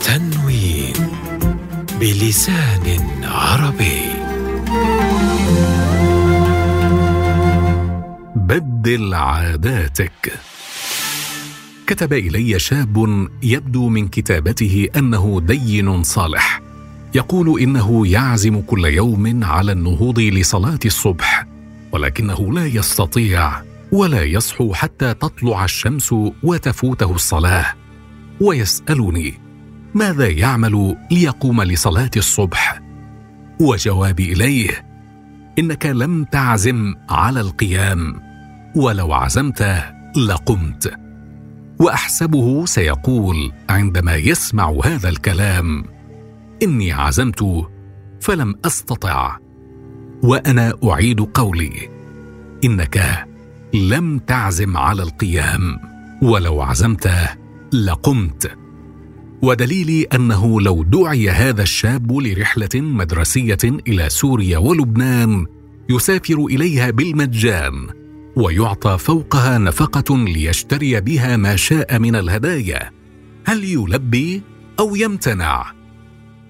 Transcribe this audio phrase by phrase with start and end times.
[0.00, 0.94] تنوين
[2.00, 4.00] بلسان عربي.
[8.36, 10.32] بدل عاداتك.
[11.86, 16.60] كتب إلي شاب يبدو من كتابته أنه دين صالح.
[17.14, 21.46] يقول إنه يعزم كل يوم على النهوض لصلاة الصبح
[21.92, 27.74] ولكنه لا يستطيع ولا يصحو حتى تطلع الشمس وتفوته الصلاة.
[28.40, 29.34] ويسألني
[29.94, 32.80] ماذا يعمل ليقوم لصلاة الصبح؟
[33.60, 34.86] وجوابي إليه
[35.58, 38.20] إنك لم تعزم على القيام
[38.76, 39.84] ولو عزمت
[40.16, 40.94] لقمت.
[41.80, 45.84] وأحسبه سيقول عندما يسمع هذا الكلام
[46.62, 47.66] إني عزمت
[48.20, 49.38] فلم أستطع
[50.22, 51.88] وأنا أعيد قولي
[52.64, 53.26] إنك
[53.74, 55.78] لم تعزم على القيام
[56.22, 57.10] ولو عزمت
[57.72, 58.50] لقمت.
[59.42, 65.46] ودليلي أنه لو دعي هذا الشاب لرحلة مدرسية إلى سوريا ولبنان
[65.88, 67.88] يسافر إليها بالمجان
[68.36, 72.90] ويعطى فوقها نفقة ليشتري بها ما شاء من الهدايا.
[73.46, 74.42] هل يلبي
[74.80, 75.72] أو يمتنع؟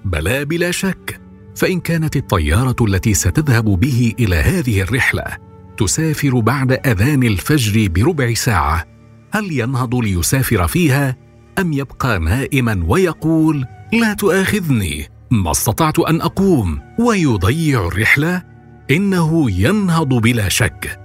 [0.04, 1.20] بلى بلا شك
[1.56, 8.84] فإن كانت الطيارة التي ستذهب به إلى هذه الرحلة تسافر بعد أذان الفجر بربع ساعة.
[9.30, 11.16] هل ينهض ليسافر فيها؟
[11.58, 18.42] أم يبقى نائما ويقول لا تؤاخذني ما استطعت أن أقوم ويضيع الرحلة؟
[18.90, 21.00] إنه ينهض بلا شك.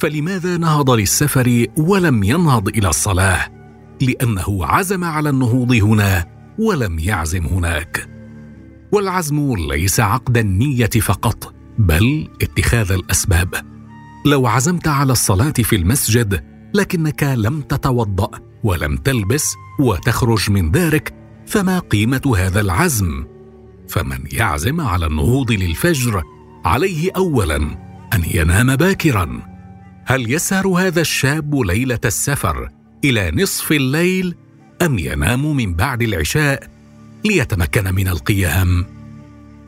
[0.00, 3.48] فلماذا نهض للسفر ولم ينهض إلى الصلاة؟
[4.00, 6.26] لأنه عزم على النهوض هنا
[6.58, 8.08] ولم يعزم هناك.
[8.92, 13.79] والعزم ليس عقد النية فقط بل اتخاذ الأسباب.
[14.24, 18.30] لو عزمت على الصلاة في المسجد لكنك لم تتوضأ
[18.62, 21.14] ولم تلبس وتخرج من دارك
[21.46, 23.24] فما قيمة هذا العزم؟
[23.88, 26.22] فمن يعزم على النهوض للفجر
[26.64, 27.56] عليه اولا
[28.14, 29.42] أن ينام باكرا.
[30.06, 32.68] هل يسهر هذا الشاب ليلة السفر
[33.04, 34.34] إلى نصف الليل
[34.82, 36.68] أم ينام من بعد العشاء
[37.24, 38.86] ليتمكن من القيام؟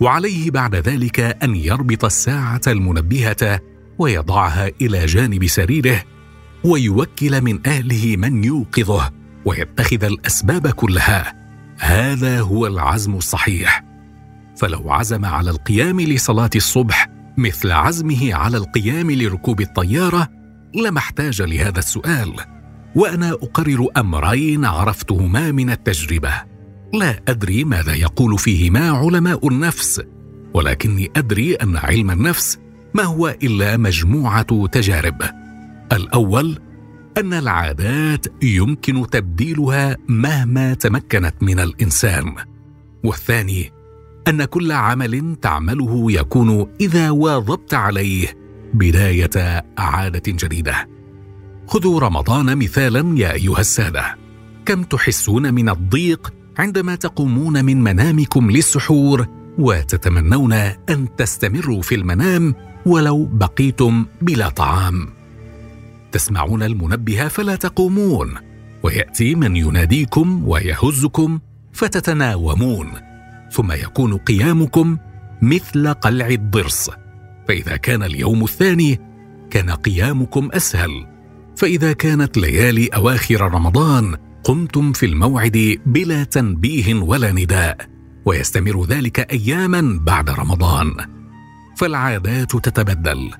[0.01, 3.61] وعليه بعد ذلك أن يربط الساعة المنبهة
[4.03, 6.03] ويضعها إلى جانب سريره
[6.65, 9.11] ويوكل من أهله من يوقظه
[9.45, 11.35] ويتخذ الأسباب كلها.
[11.79, 13.85] هذا هو العزم الصحيح.
[14.57, 17.09] فلو عزم على القيام لصلاة الصبح
[17.39, 20.29] مثل عزمه على القيام لركوب الطيارة
[20.75, 22.35] لما احتاج لهذا السؤال.
[22.97, 26.33] وأنا أقرر أمرين عرفتهما من التجربة.
[26.95, 30.03] لا أدري ماذا يقول فيهما علماء النفس
[30.55, 32.59] ولكني أدري أن علم النفس
[32.95, 35.23] ما هو إلا مجموعة تجارب.
[35.93, 36.59] الأول
[37.19, 42.35] أن العادات يمكن تبديلها مهما تمكنت من الإنسان.
[43.05, 43.73] والثاني
[44.29, 48.27] أن كل عمل تعمله يكون إذا واظبت عليه
[48.75, 50.89] بداية عادة جديدة.
[51.67, 54.17] خذوا رمضان مثالا يا أيها السادة.
[54.67, 59.27] كم تحسون من الضيق عندما تقومون من منامكم للسحور
[59.59, 62.55] وتتمنون أن تستمروا في المنام
[62.87, 65.09] ولو بقيتم بلا طعام.
[66.13, 68.35] تسمعون المنبه فلا تقومون
[68.83, 71.39] ويأتي من يناديكم ويهزكم
[71.73, 72.87] فتتناومون
[73.53, 74.99] ثم يكون قيامكم
[75.43, 76.91] مثل قلع الضرس.
[77.49, 79.01] فإذا كان اليوم الثاني
[79.51, 81.07] كان قيامكم أسهل.
[81.57, 87.92] فإذا كانت ليالي أواخر رمضان قمتم في الموعد بلا تنبيه ولا نداء.
[88.27, 90.95] ويستمر ذلك أياما بعد رمضان.
[91.77, 93.31] فالعادات تتبدل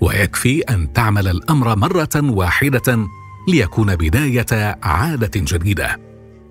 [0.00, 3.06] ويكفي أن تعمل الأمر مرة واحدة
[3.48, 6.00] ليكون بداية عادة جديدة.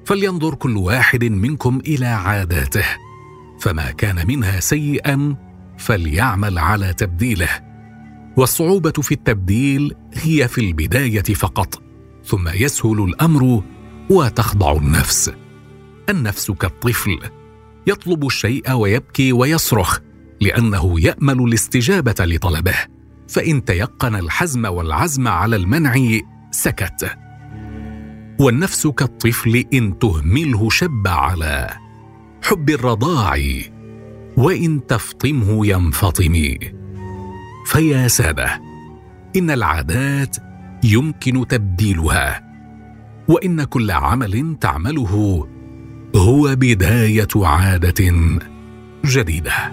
[0.05, 2.85] فلينظر كل واحد منكم إلى عاداته
[3.59, 5.35] فما كان منها سيئا
[5.77, 7.49] فليعمل على تبديله.
[8.37, 11.81] والصعوبة في التبديل هي في البداية فقط
[12.25, 13.63] ثم يسهل الأمر
[14.09, 15.31] وتخضع النفس.
[16.09, 17.19] النفس كالطفل
[17.87, 19.99] يطلب الشيء ويبكي ويصرخ
[20.41, 22.75] لأنه يامل الاستجابة لطلبه.
[23.27, 26.19] فإن تيقن الحزم والعزم على المنع
[26.51, 27.17] سكت.
[28.39, 31.69] والنفس كالطفل إن تهمله شب على
[32.43, 33.37] حب الرضاع
[34.37, 36.55] وإن تفطمه ينفطم.
[37.65, 38.61] فيا ساده
[39.35, 40.37] إن العادات
[40.83, 42.43] يمكن تبديلها
[43.27, 45.47] وإن كل عمل تعمله
[46.17, 48.13] هو بداية عادة
[49.05, 49.71] جديدة.